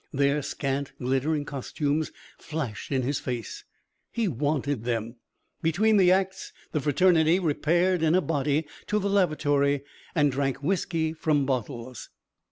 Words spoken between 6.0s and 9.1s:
acts the fraternity repaired in a body to the